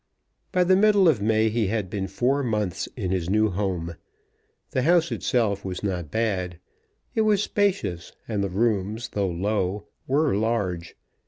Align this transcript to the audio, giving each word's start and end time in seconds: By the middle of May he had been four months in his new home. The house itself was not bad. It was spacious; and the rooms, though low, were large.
By 0.51 0.63
the 0.63 0.75
middle 0.75 1.07
of 1.07 1.21
May 1.21 1.49
he 1.49 1.67
had 1.67 1.87
been 1.87 2.07
four 2.07 2.41
months 2.41 2.89
in 2.97 3.11
his 3.11 3.29
new 3.29 3.51
home. 3.51 3.97
The 4.71 4.81
house 4.81 5.11
itself 5.11 5.63
was 5.63 5.83
not 5.83 6.09
bad. 6.09 6.57
It 7.13 7.21
was 7.21 7.43
spacious; 7.43 8.11
and 8.27 8.43
the 8.43 8.49
rooms, 8.49 9.09
though 9.09 9.29
low, 9.29 9.89
were 10.07 10.35
large. 10.35 10.95